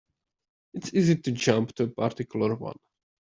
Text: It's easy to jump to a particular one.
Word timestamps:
It's 0.73 0.95
easy 0.95 1.17
to 1.17 1.31
jump 1.31 1.75
to 1.75 1.83
a 1.83 1.87
particular 1.89 2.55
one. 2.55 2.79